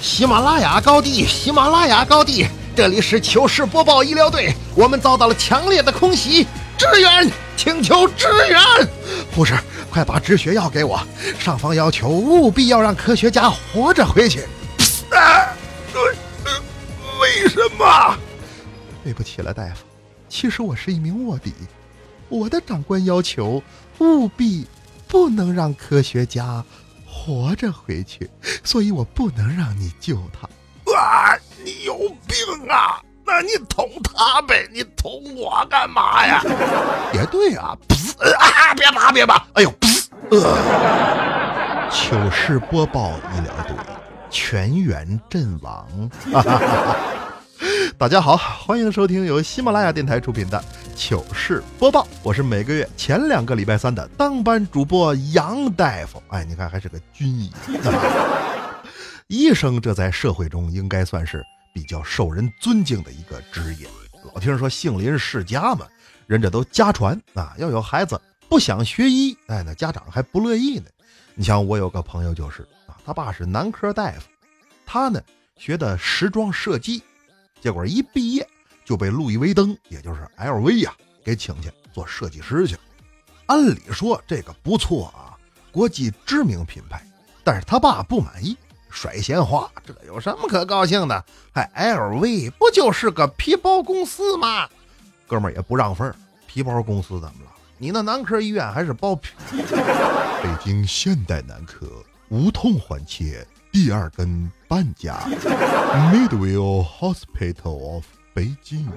[0.00, 2.44] 喜马拉雅高地，喜马拉雅高地，
[2.74, 6.44] 这里是糗事播报医疗队，我们遭到了强烈的空袭，
[6.76, 8.60] 支援，请求支援！
[9.32, 9.56] 护士，
[9.88, 11.00] 快把止血药给我！
[11.38, 14.40] 上方要求务必要让科学家活着回去。
[15.10, 15.54] 啊，
[17.20, 18.16] 为什么？
[19.04, 19.84] 对不起了，大夫，
[20.28, 21.52] 其实我是一名卧底，
[22.28, 23.62] 我的长官要求
[23.98, 24.66] 务必
[25.06, 26.64] 不能让科学家。
[27.10, 28.30] 活着回去，
[28.62, 30.46] 所以我不能让你救他。
[30.94, 31.94] 啊，你有
[32.26, 33.02] 病啊！
[33.26, 36.40] 那你捅他呗，你捅我干嘛呀？
[37.12, 37.76] 也对啊，
[38.38, 39.46] 啊，别拔别拔！
[39.54, 39.74] 哎呦，
[40.30, 43.74] 呃， 糗事播报医疗队
[44.30, 45.86] 全员阵亡。
[47.98, 56.22] 大家好，欢迎收听由喜马拉雅电台出品的糗事播报，我是每个月前两个礼拜三的当班主播杨大夫。
[56.28, 57.50] 哎，你看还是个军医，
[59.26, 63.88] 医生这在社会中应该算是比较受人尊敬的一个职业。
[64.32, 65.84] 老听说杏林世家嘛，
[66.28, 70.84] 人家都家传啊，要有孩子不想学医，哎，那家长还不乐意呢。
[71.34, 74.28] 你像我有个朋友就是啊，他爸是男科大夫，
[74.86, 75.20] 他呢
[75.56, 77.02] 学的时装设计。
[77.60, 78.48] 结果一毕业
[78.84, 82.80] 就被路易威登，也就是 LV 呀，给请去做设计师去了。
[83.46, 85.36] 按理说这个不错啊，
[85.72, 87.02] 国际知名品牌。
[87.42, 88.56] 但是他爸不满意，
[88.90, 91.24] 甩闲话：“这有什么可高兴的？
[91.54, 94.68] 哎，LV 不就是个皮包公司吗？”
[95.26, 96.14] 哥们儿也不让份儿，
[96.46, 97.50] 皮包公司怎么了？
[97.78, 99.30] 你那男科医院还是包皮？
[100.42, 101.86] 北京现代男科
[102.28, 103.46] 无痛环切。
[103.70, 105.20] 第二根半价
[106.12, 108.88] ，Midway Hospital of Beijing。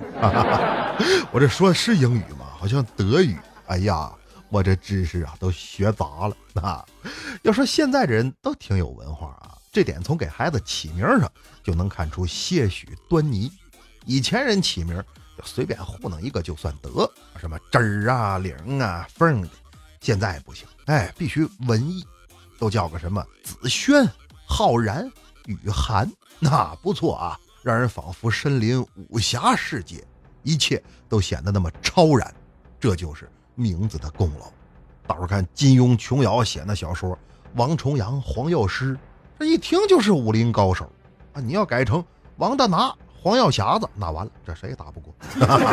[1.32, 2.48] 我这说的是英语吗？
[2.58, 3.38] 好像德语。
[3.68, 4.12] 哎呀，
[4.50, 6.86] 我这知识啊都学杂了啊！
[7.44, 11.32] 要说现在人都挺有文化啊，这点从给孩子起名上
[11.64, 13.52] 就能看出些许端倪。
[14.06, 15.02] 以前人起名
[15.38, 17.10] 就随便糊弄一个就算得，
[17.40, 19.50] 什么枝儿啊、领啊、凤的。
[20.02, 22.06] 现在不行，哎，必须文艺，
[22.58, 24.06] 都叫个什么子轩。
[24.54, 25.10] 浩然、
[25.46, 30.04] 雨涵，那不错啊，让人仿佛身临武侠世界，
[30.44, 32.36] 一切都显得那么超然。
[32.78, 34.52] 这就是名字的功劳。
[35.08, 37.18] 大伙看金庸、琼瑶写那小说，
[37.56, 39.00] 王重阳、黄药师，
[39.40, 40.92] 这一听就是武林高手
[41.32, 41.40] 啊！
[41.40, 42.04] 你要改成
[42.36, 45.16] 王大拿、黄药匣子，那完了，这谁也打不过。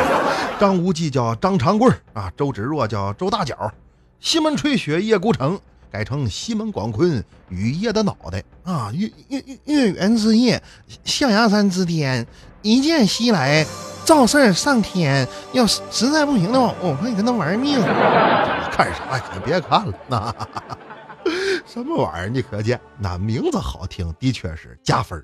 [0.60, 3.72] 张无忌叫张长贵啊，周芷若叫周大脚，
[4.20, 5.60] 西门吹雪叶孤城。
[5.90, 8.92] 改成西门广坤雨夜的脑袋啊！
[8.94, 10.62] 月月月月圆之夜，
[11.04, 12.26] 象牙山之巅，
[12.62, 13.66] 一剑袭来，
[14.04, 15.26] 赵四上天。
[15.52, 17.80] 要实实在不行的话，我可以跟他玩命。
[18.70, 19.42] 看啥呀？
[19.44, 20.34] 别看了，那
[21.66, 22.28] 什么玩意儿？
[22.28, 25.22] 你可见那名字好听，的确是加分。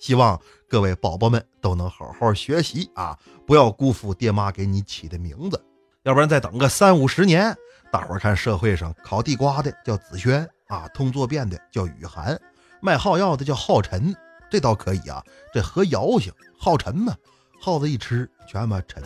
[0.00, 5.60] 希望各位宝宝们都能好好学习啊，不要辜负爹妈给你起的名字，
[6.04, 7.54] 要不然再等个三五十年。
[7.90, 12.38] 大伙儿看社会上烤地瓜的叫子轩啊，通坐便的叫雨涵，
[12.80, 14.14] 卖耗药的叫浩辰，
[14.50, 16.32] 这倒可以啊，这合谣性。
[16.58, 17.14] 浩辰嘛，
[17.60, 19.02] 耗子一吃全嘛沉，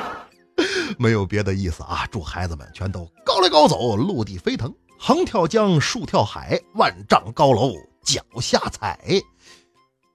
[0.98, 2.06] 没有别的意思啊。
[2.10, 8.98] 祝孩子们全都高来高走，陆地飞腾，横跳江，竖跳海，万丈高楼脚下踩。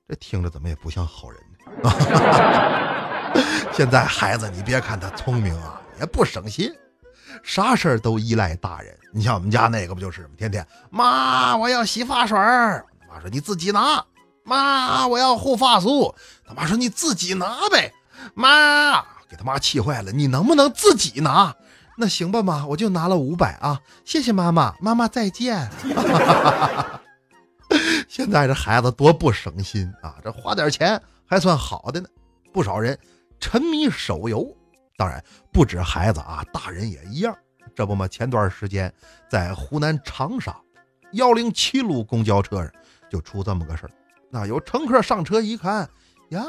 [0.08, 1.40] 这听着怎么也不像好人
[1.82, 1.90] 呢？
[3.74, 6.72] 现在孩子，你别看他聪明啊，也不省心。
[7.44, 10.30] 啥事儿都依赖大人，你像我们家那个不就是吗？
[10.38, 14.04] 天天妈，我要洗发水儿，妈说你自己拿；
[14.44, 16.14] 妈，我要护发素，
[16.48, 17.94] 他妈说你自己拿呗。
[18.34, 21.56] 妈，给他妈气坏了，你能不能自己拿？
[21.98, 25.70] 那行吧，妈，我就拿了五百啊，谢谢妈妈，妈妈再见。
[28.08, 32.08] 现在这孩子多不省心啊，这花点钱还算好的呢，
[32.52, 32.98] 不少人
[33.40, 34.46] 沉迷手游。
[34.98, 37.38] 当然不止孩子啊，大人也一样。
[37.76, 38.94] 这不嘛，前段时间
[39.30, 40.56] 在湖南长沙
[41.12, 42.72] 幺零七路公交车上
[43.10, 43.92] 就出这么个事儿。
[44.30, 45.90] 那有乘客上车一看，
[46.30, 46.42] 呀，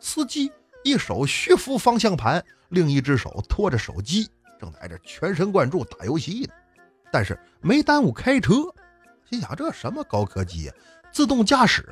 [0.00, 0.50] 司机
[0.82, 4.28] 一手虚扶方向盘，另一只手托着手机，
[4.58, 6.54] 正在这全神贯注打游戏呢。
[7.12, 8.54] 但是没耽误开车，
[9.30, 10.74] 心想这什么高科技啊，
[11.12, 11.86] 自动驾驶。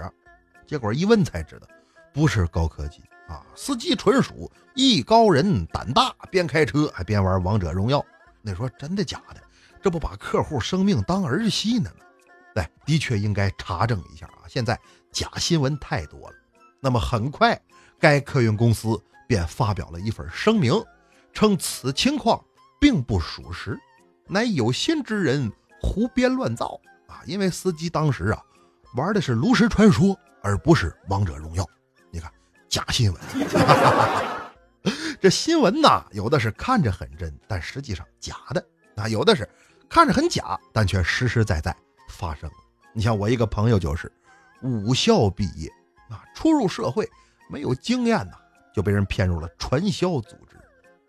[0.67, 1.69] 结果一问才知道，
[2.13, 3.03] 不是高科技。
[3.33, 8.05] 啊，司机纯属艺高人胆大，边开车还边玩王者荣耀。
[8.43, 9.41] 那说真的假的？
[9.83, 12.05] 这不把客户生命当儿戏呢吗？
[12.55, 14.45] 对，的确应该查证一下啊！
[14.47, 14.79] 现在
[15.11, 16.37] 假新闻太多了。
[16.79, 17.59] 那么很快，
[17.99, 20.75] 该客运公司便发表了一份声明，
[21.33, 22.45] 称此情况
[22.79, 23.81] 并不属实，
[24.27, 25.51] 乃有心之人
[25.81, 27.23] 胡编乱造啊！
[27.25, 28.43] 因为司机当时啊
[28.95, 31.67] 玩的是炉石传说，而不是王者荣耀。
[32.73, 33.23] 假新闻，
[35.21, 38.63] 这新闻呐，有的是看着很真，但实际上假的；
[38.97, 39.47] 啊，有的是
[39.91, 41.77] 看着很假，但却实实在在
[42.09, 42.57] 发生了。
[42.95, 44.11] 你像我一个朋友就是
[44.63, 45.69] 武校毕业
[46.09, 47.07] 啊，初入社会
[47.51, 48.39] 没有经验呐，
[48.75, 50.57] 就被人骗入了传销组织。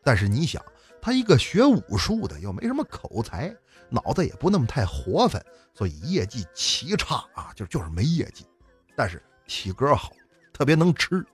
[0.04, 0.62] 但是你想，
[1.02, 3.56] 他一个学武术的，又没什么口才，
[3.88, 5.42] 脑子也不那么太活泛，
[5.74, 8.46] 所以业绩奇差啊，就就是没业绩。
[8.98, 10.12] 但是体格好，
[10.52, 11.26] 特别能吃。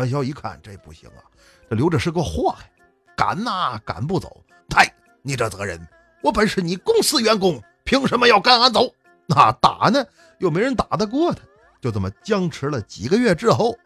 [0.00, 1.20] 传销一看这不行啊，
[1.68, 2.70] 这留着是个祸害，
[3.14, 4.42] 赶呐赶不走。
[4.74, 5.78] 嗨，你这责任，
[6.22, 8.90] 我本是你公司员工，凭什么要赶俺走？
[9.26, 10.02] 那打呢，
[10.38, 11.42] 又没人打得过他，
[11.82, 13.76] 就这么僵持了几个月之后，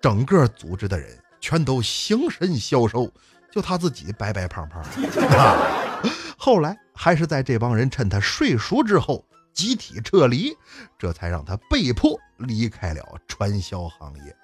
[0.00, 3.12] 整个组织的人全都形神消瘦。
[3.52, 4.82] 就他自己白白胖胖，
[6.38, 9.22] 后来还是在这帮人趁他睡熟之后
[9.52, 10.56] 集体撤离，
[10.98, 14.34] 这才让他被迫离开了传销行业。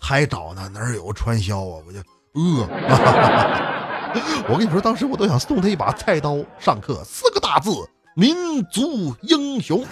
[0.00, 0.68] 还找呢？
[0.68, 1.82] 哪有传销啊？
[1.86, 2.00] 我就
[2.32, 2.66] 饿。
[4.48, 6.38] 我跟你说，当时我都想送他一把菜刀。
[6.58, 7.70] 上课四个大字：
[8.16, 9.84] 民族英雄。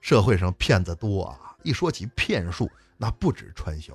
[0.00, 3.92] 社会上骗子多啊，一说起骗术，那不止传销。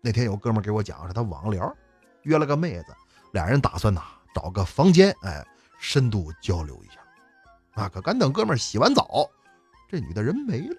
[0.00, 1.70] 那天有哥们给我讲，是他网聊。
[2.22, 2.94] 约了个妹子，
[3.32, 4.00] 俩人打算呐
[4.34, 5.44] 找个房间，哎，
[5.78, 7.82] 深度交流一下。
[7.82, 9.28] 啊，可敢等哥们洗完澡，
[9.90, 10.76] 这女的人没了，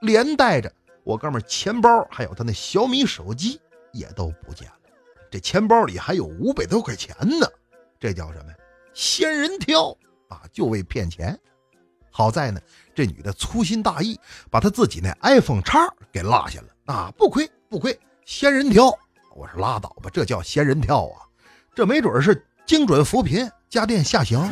[0.00, 0.72] 连带着
[1.04, 3.60] 我哥们钱包还有他那小米手机
[3.92, 4.74] 也都不见了。
[5.30, 7.46] 这钱包里还有五百多块钱呢，
[8.00, 8.56] 这叫什么呀？
[8.94, 9.90] 仙人跳
[10.28, 10.42] 啊！
[10.52, 11.38] 就为骗钱。
[12.10, 12.60] 好在呢，
[12.94, 14.18] 这女的粗心大意，
[14.50, 16.68] 把她自己那 iPhone 叉给落下了。
[16.86, 18.86] 啊，不亏不亏，仙人跳。
[19.34, 21.26] 我说拉倒吧，这叫仙人跳啊！
[21.74, 24.48] 这没准是精准扶贫、家电下乡。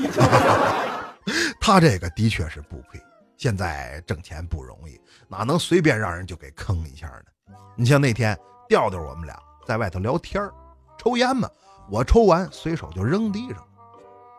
[1.60, 3.00] 他这个的确是不亏。
[3.42, 7.56] 现在挣钱不容易，哪能随便让人就给坑一下呢？
[7.74, 9.36] 你像那天调调我们俩
[9.66, 10.48] 在外头聊天
[10.96, 11.50] 抽烟嘛，
[11.90, 13.56] 我抽完随手就扔地上。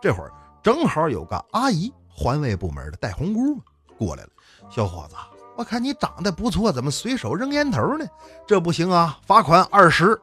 [0.02, 3.62] 这会儿正好有个阿姨，环卫部门的戴红箍，
[3.98, 4.30] 过来了。
[4.70, 5.18] 小伙子，
[5.58, 8.06] 我看你长得不错，怎么随手扔烟头呢？
[8.48, 10.18] 这不行啊，罚款二十。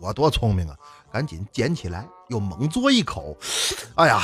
[0.00, 0.74] 我多聪明啊！
[1.12, 3.36] 赶紧捡起来，又猛嘬一口。
[3.96, 4.18] 哎呀，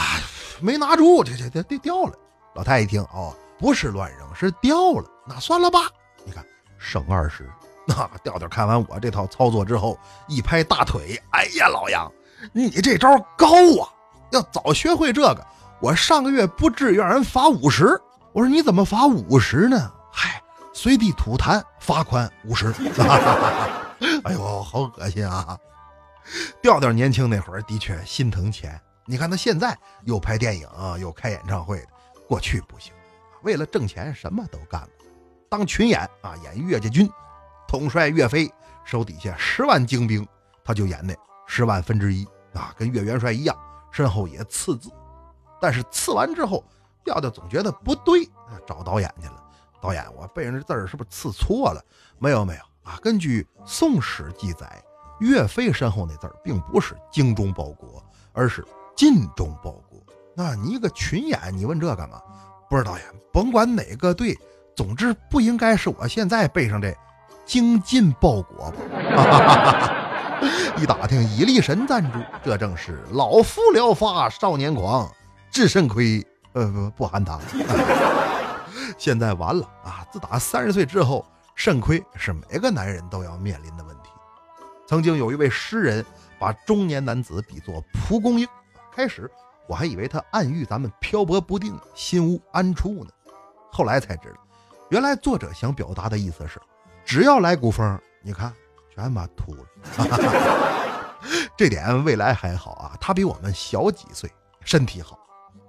[0.59, 2.15] 没拿住，这这这这掉了。
[2.55, 5.05] 老太一听，哦，不是乱扔，是掉了。
[5.27, 5.79] 那算了吧。
[6.25, 6.43] 你看，
[6.79, 7.49] 省二十。
[7.87, 12.11] 那调调看完我这套操作之后，一拍大腿：“哎呀，老杨，
[12.53, 13.49] 你这招高
[13.83, 13.93] 啊！
[14.31, 15.47] 要早学会这个，
[15.81, 18.01] 我上个月不至于让人罚五十。”
[18.33, 20.41] 我说：“你怎么罚五十呢？”嗨，
[20.73, 22.73] 随地吐痰，罚款五十。
[24.25, 25.59] 哎呦，好恶心啊！
[26.63, 28.81] 调调年轻那会儿的确心疼钱。
[29.05, 30.69] 你看他现在又拍电影
[31.01, 31.89] 又开演唱会的，
[32.29, 32.93] 过去不行，
[33.43, 35.07] 为了挣钱什么都干过。
[35.49, 37.11] 当群演啊，演岳家军，
[37.67, 38.53] 统帅岳飞，
[38.85, 40.27] 手底下十万精兵，
[40.65, 41.15] 他就演那
[41.47, 43.57] 十万分之一啊，跟岳元帅一样，
[43.91, 44.91] 身后也刺字。
[45.61, 46.65] 但是刺完之后，
[47.05, 48.29] 调调总觉得不对，
[48.67, 49.45] 找导演去了。
[49.81, 51.83] 导演，我背上这字儿是不是刺错了？
[52.19, 52.61] 没有，没有。
[52.83, 54.83] 啊，根据《宋史》记载，
[55.21, 58.03] 岳飞身后那字儿并不是“精忠报国”，
[58.33, 58.65] 而是
[58.97, 60.01] “尽忠报国”。
[60.35, 62.23] 那你一个群演，你问这干嘛？
[62.71, 64.39] 不是导演，甭管哪个队，
[64.77, 66.97] 总之不应该是我现在背上这
[67.45, 68.71] “精进报国”
[69.17, 70.41] 吧？
[70.79, 75.11] 一打听，以力神赞助，这正是老夫聊发少年狂，
[75.51, 77.41] 治肾亏，呃不不含糖。
[78.97, 80.07] 现在完了啊！
[80.13, 81.27] 自打三十岁之后。
[81.57, 84.09] 肾亏是每个男人都要面临的问题。
[84.87, 86.03] 曾经有一位诗人
[86.39, 88.49] 把中年男子比作蒲公英，
[88.91, 89.31] 开始
[89.71, 93.11] 我还以为他暗喻咱们漂泊不定、心无安处呢。
[93.71, 94.41] 后来才知道，
[94.91, 96.61] 原来作者想表达的意思是，
[97.05, 98.53] 只要来股风，你看
[98.93, 101.23] 全把秃了。
[101.57, 104.29] 这点未来还好啊，他比我们小几岁，
[104.65, 105.17] 身体好，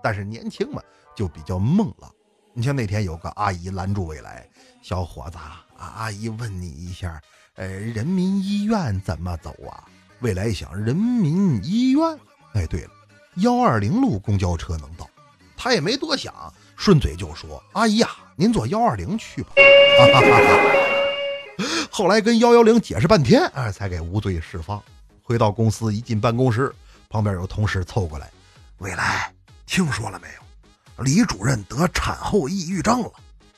[0.01, 0.81] 但是年轻嘛
[1.15, 2.10] 就比较梦了。
[2.55, 4.50] 你像那天有个阿姨拦住未来
[4.81, 5.38] 小伙子。
[5.77, 7.22] 阿姨问你一下，
[7.53, 9.88] 呃，人民医院怎么走啊？
[10.22, 12.20] 未来一想，人民医院，
[12.53, 12.89] 哎，对了，
[13.35, 15.09] 幺二零路公交车能到。
[15.55, 16.33] 他也没多想，
[16.75, 19.53] 顺嘴就说：“阿姨呀，您坐幺二零去吧。
[20.00, 24.81] ”哈哈哈哈后来跟幺幺零解释半天，啊，才给无罪释放。
[25.21, 26.73] 回到公司，一进办公室，
[27.09, 28.31] 旁边有同事凑过来
[28.79, 29.31] ：“未来，
[29.67, 31.03] 听说了没有？
[31.03, 33.11] 李主任得产后抑郁症了。”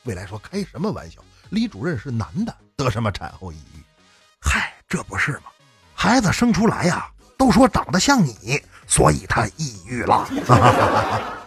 [0.04, 3.82] 未来说：“开什么玩笑？”李主任是男的，得什么产后抑郁？
[4.42, 5.44] 嗨，这不是吗？
[5.94, 7.10] 孩子生出来呀，
[7.44, 8.58] 都说长得像你，
[8.88, 10.26] 所以他抑郁了。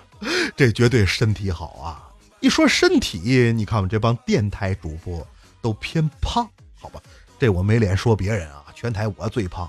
[0.54, 2.12] 这绝对身体好啊！
[2.40, 5.26] 一说身体，你看我们这帮电台主播
[5.62, 6.46] 都偏胖，
[6.78, 7.00] 好吧？
[7.38, 9.66] 这我没脸说别人啊，全台我最胖。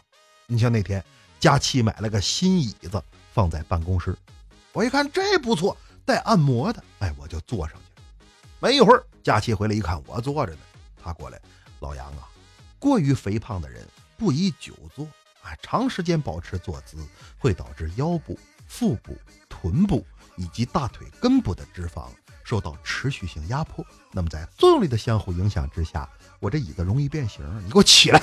[0.47, 1.01] 你像那天
[1.39, 3.01] 佳琪买了个新椅子
[3.33, 4.13] 放在办公室，
[4.73, 8.05] 我一看这不错，带按摩的，哎，我就坐上去了。
[8.59, 10.59] 没一会儿，佳琪回来一看我坐着呢，
[11.01, 11.39] 他过来，
[11.79, 12.27] 老杨啊，
[12.79, 15.07] 过于肥胖的人不宜久坐，
[15.61, 16.97] 长时间保持坐姿
[17.37, 18.37] 会导致腰部、
[18.67, 22.05] 腹部、臀部以及大腿根部的脂肪。
[22.43, 27.43] 受到持续性压迫，那么在作用力的相互影响之下，我这椅子容易变形。
[27.65, 28.21] 你给我起来！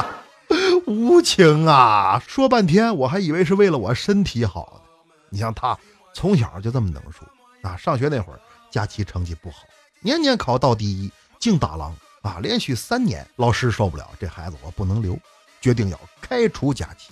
[0.88, 2.22] 无情啊！
[2.26, 4.80] 说半天我还以为是为了我身体好呢。
[5.28, 5.78] 你像他
[6.14, 7.28] 从小就这么能说
[7.60, 9.64] 啊，上学那会儿佳琪成绩不好，
[10.00, 12.38] 年年考倒第一，净打狼啊！
[12.40, 15.18] 连续三年，老师受不了这孩子，我不能留，
[15.60, 17.10] 决定要开除佳琪。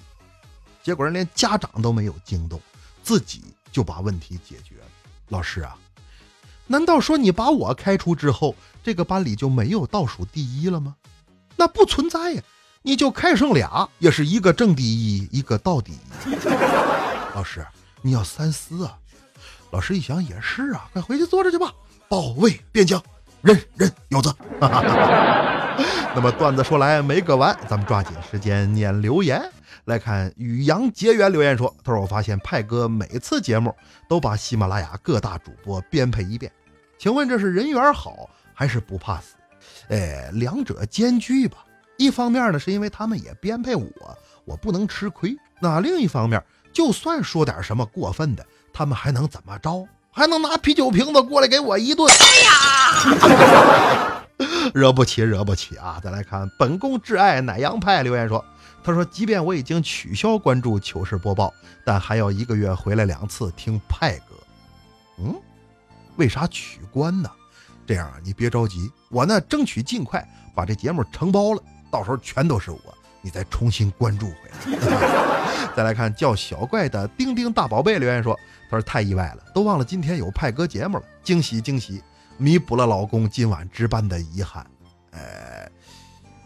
[0.83, 2.61] 结果人连家长都没有惊动，
[3.03, 4.87] 自己就把问题解决了。
[5.29, 5.77] 老师啊！
[6.69, 10.95] 难道说你把我开除之后，这个班里就没有倒数第一了吗？
[11.57, 12.43] 那不存在呀，
[12.83, 15.99] 你就开剩俩，也是一个正第一，一个倒第一。
[17.35, 17.67] 老师，
[18.03, 18.99] 你要三思啊！
[19.73, 21.73] 老师一想也是啊，快回去坐着去吧。
[22.09, 23.03] 保卫边疆，
[23.43, 24.37] 人人有责。
[26.15, 29.43] 那么段子说来没个完，咱们抓紧时间念留言。
[29.85, 33.73] 来看与杨结缘留言说：“他说我发现派哥每次节目
[34.09, 36.51] 都把喜马拉雅各大主播编配一遍，
[36.99, 39.37] 请问这是人缘好还是不怕死？
[39.89, 41.59] 哎，两者兼具吧。
[41.99, 43.87] 一方面呢，是因为他们也编配我，
[44.45, 46.43] 我不能吃亏；那另一方面，
[46.73, 49.87] 就算说点什么过分的，他们还能怎么着？
[50.11, 52.11] 还能拿啤酒瓶子过来给我一顿？
[52.11, 52.51] 哎呀，
[54.77, 55.99] 惹不起，惹不起啊！
[56.05, 58.45] 再来看本宫挚爱奶羊派留言说。”
[58.85, 61.53] 他说：“即便我已经取消关注糗事播报，
[61.83, 64.37] 但还要一个月回来两次听派哥。
[65.19, 65.35] 嗯，
[66.17, 67.31] 为啥取关呢？
[67.87, 70.23] 这样啊，你别着急，我呢争取尽快
[70.55, 72.79] 把这节目承包了，到时候全都是我，
[73.23, 75.73] 你再重新关注回来。
[75.75, 78.39] 再来看叫小怪的丁丁大宝贝留言说：
[78.71, 82.03] 他说太意外了，都忘了今天有派哥节目了，惊喜惊喜，
[82.39, 84.67] 弥补了老公今晚值班的遗憾。
[85.11, 85.71] 呃，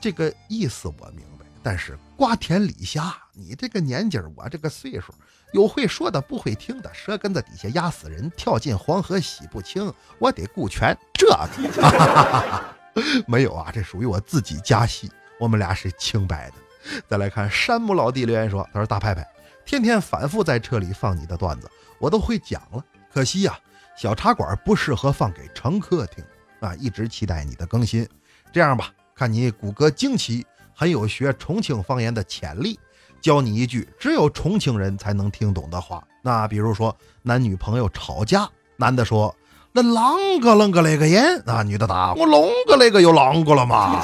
[0.01, 5.13] 这个意思我明白。”但是瓜田李下，你这个年纪儿，我这个岁数，
[5.53, 12.65] 有会说的，不会听的，舌根子底下压死人，跳进黄河洗不清，我得顾全这个。
[13.29, 17.03] 没有啊，这属于我自己加戏，我们俩是清白的。
[17.07, 19.27] 再来看山姆老弟留言说：“他说大派派，
[19.67, 22.83] 天天反复在车里放你的段子，我都会讲了，
[23.13, 23.59] 可惜呀，
[24.01, 26.25] 小茶馆不适合放给乘客听
[26.61, 28.09] 啊，一直期待你的更新。
[28.51, 30.43] 这样吧，看你骨骼惊奇。”
[30.75, 32.81] 很有学重庆方言的潜力，
[33.21, 36.03] 教你一句只有重庆人才能听懂的话。
[36.23, 39.37] 那比如说，男女朋友吵架，男的说
[39.73, 44.01] ：“那啷个啷个那个烟？”啊，女的答：“我啷个那个又啷个了嘛？”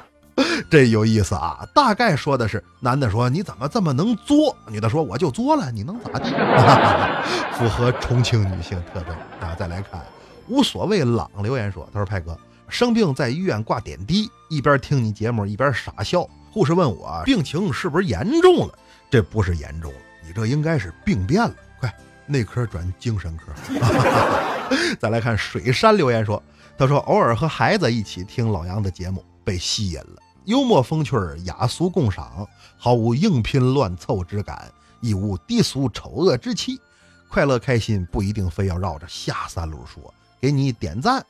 [0.71, 1.67] 这有意思啊！
[1.75, 6.31] 大概说的是，男的说：“你怎么这么能作？”女的说：“我就作了，你能咋地？”
[7.59, 9.53] 符合重庆女性特征啊！
[9.59, 10.01] 再来看，
[10.47, 12.37] 无所谓朗留言说：“他说派哥。”
[12.69, 16.25] 生病在医院挂点滴，一边听你节目一边傻笑。
[16.49, 18.73] 护士问我病情是不是严重了？
[19.09, 21.53] 这不是严重了，你这应该是病变了。
[21.81, 21.93] 快，
[22.25, 23.51] 内科转精神科。
[24.97, 26.41] 再来看水山留言说，
[26.77, 36.79] 他说偶尔和孩子一起听老杨的节目，被吸引了，幽默风趣，雅俗共赏，毫无硬拼乱凑之感，亦无低俗丑恶之气，
[37.29, 40.13] 快乐开心不一定非要绕着下三路说。
[40.39, 41.25] 给你点赞。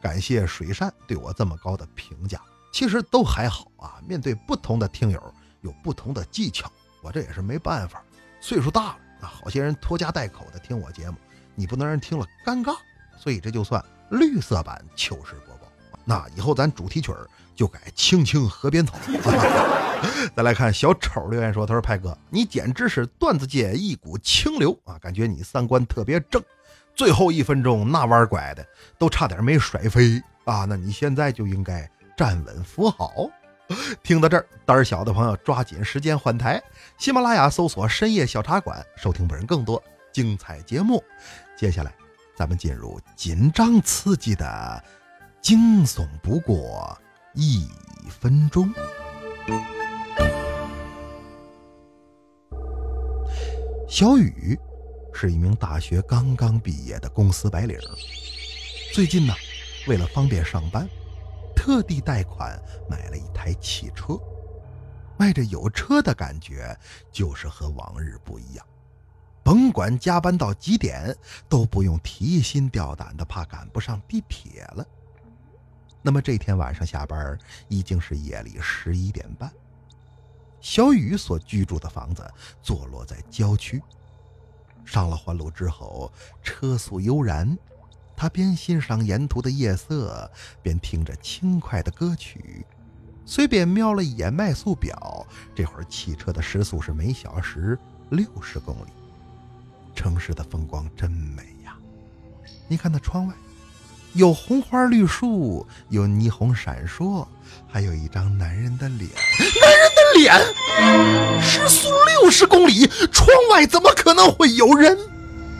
[0.00, 4.02] 感谢水山对我这么高的评价，其实都还好啊。
[4.04, 6.68] 面对不同的听友，有不同的技巧，
[7.02, 8.02] 我这也是没办法。
[8.40, 11.16] 岁数大了啊，好些人拖家带口的听我节目，
[11.54, 12.74] 你不能让人听了尴尬，
[13.16, 15.70] 所以这就算绿色版糗事播报。
[16.04, 18.96] 那以后咱主题曲儿就改《青青河边草》。
[20.36, 26.42] 再来看小丑留言说：“他说派哥，你简直是段子界一股清流啊，感觉你三观特别正。”
[26.94, 28.66] 最后一分钟那弯拐的
[28.98, 30.66] 都差点没甩飞啊！
[30.68, 33.30] 那你现在就应该站稳扶好。
[34.02, 36.62] 听到这儿，胆小的朋友抓紧时间换台，
[36.98, 39.82] 喜马拉雅搜索“深夜小茶馆”，收听本人更多
[40.12, 41.02] 精彩节目。
[41.56, 41.94] 接下来，
[42.36, 44.84] 咱们进入紧张刺激的
[45.40, 46.94] 惊悚不过
[47.34, 47.66] 一
[48.08, 48.72] 分钟。
[53.88, 54.58] 小雨。
[55.14, 57.78] 是一名大学刚刚毕业的公司白领，
[58.94, 59.34] 最近呢，
[59.86, 60.88] 为了方便上班，
[61.54, 64.18] 特地贷款买了一台汽车。
[65.18, 66.76] 迈着有车的感觉
[67.12, 68.66] 就是和往日不一样。
[69.44, 71.14] 甭管加班到几点，
[71.46, 74.84] 都不用提心吊胆的怕赶不上地铁了。
[76.02, 79.50] 那么这天晚上下班已经是夜里十一点半。
[80.60, 82.28] 小雨所居住的房子
[82.62, 83.82] 坐落在郊区。
[84.84, 87.56] 上了环路之后，车速悠然，
[88.16, 90.30] 他边欣赏沿途的夜色，
[90.60, 92.66] 边听着轻快的歌曲。
[93.24, 97.78] 随便瞄了一眼迈速表，这会儿汽车的时速是每小时
[98.10, 98.90] 六十公里。
[99.94, 101.76] 城市的风光真美呀！
[102.66, 103.34] 你看那窗外，
[104.14, 107.26] 有红花绿树，有霓虹闪烁，
[107.70, 109.10] 还有一张男人的脸。
[109.60, 111.88] 男人的脸，时速
[112.20, 114.98] 六十公里，窗外怎么可能会有人？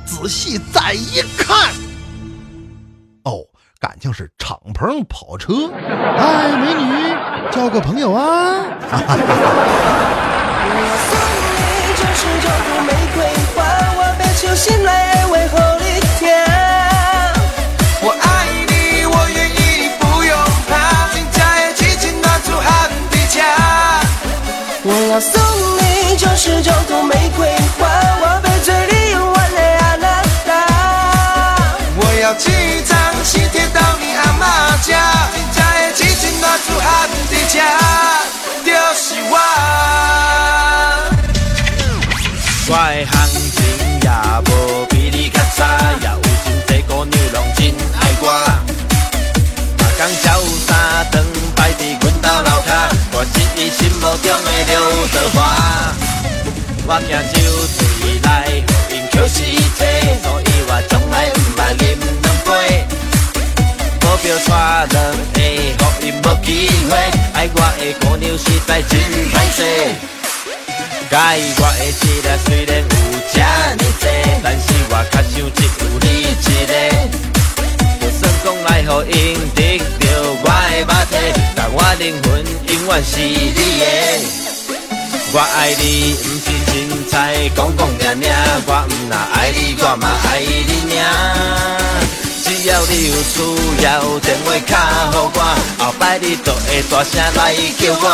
[0.05, 1.71] 仔细再一看，
[3.25, 3.41] 哦，
[3.81, 5.73] 感情是敞篷跑车。
[5.73, 7.17] 哎，美女，
[7.51, 8.65] 交个朋友啊！
[8.91, 9.27] 哈哈哈
[56.85, 57.39] 我惊酒
[57.79, 57.79] 醉
[58.25, 58.27] 来，
[58.67, 59.81] 互因捡尸体，
[60.23, 61.81] 所以我从来毋捌啉
[62.23, 62.51] 两杯。
[64.01, 64.51] 保镖带
[64.91, 64.95] 两
[65.33, 65.39] 个，
[65.79, 66.49] 互因无机
[66.91, 66.93] 会，
[67.35, 68.91] 爱我的姑娘实在真
[69.33, 69.59] 歹势。
[71.09, 72.85] 介意我的质量虽然有
[73.33, 73.39] 这
[73.77, 74.05] 呢多，
[74.43, 76.35] 但是我较想只有你一
[76.67, 76.73] 个。
[78.01, 79.15] 就算讲来互因
[79.55, 80.05] 得到
[80.43, 81.15] 我的肉体，
[81.55, 82.27] 但我灵魂
[82.67, 83.85] 永远是你的。
[85.35, 86.52] 我爱你，不是
[87.13, 88.33] 凊彩讲讲念念，
[88.67, 91.05] 我不那爱你，我嘛爱你尔。
[92.43, 93.37] 只要你有需
[93.85, 94.73] 要，电话卡
[95.13, 95.41] 给我，
[95.79, 98.05] 后摆你就会大声来叫我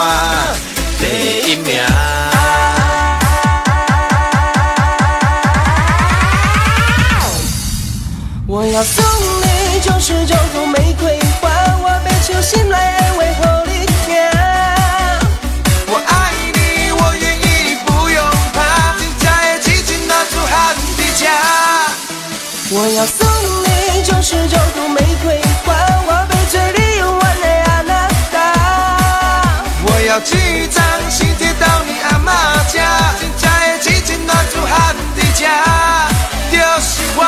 [0.99, 1.03] 第
[1.49, 1.69] 一名。
[8.49, 11.49] 我要送你九十九朵玫瑰花，
[11.85, 13.78] 我被求心来为何你
[22.71, 23.27] 我要送
[23.65, 25.73] 你九十九朵玫瑰花，
[26.07, 28.37] 我被这里有我的阿娜达。
[29.85, 35.49] 我要寄一张信贴到你阿妈家，金家也紧紧暖住汗的家，
[36.51, 37.27] 丢西瓜。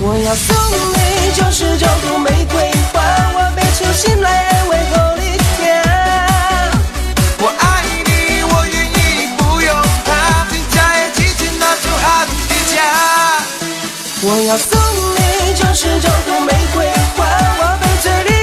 [0.00, 0.56] 我要送
[0.94, 3.02] 你九十九朵玫瑰花，
[3.34, 4.43] 我被初心来。
[14.26, 14.80] 我要送
[15.16, 17.26] 你九十九朵玫瑰花，
[17.60, 18.33] 我背着你。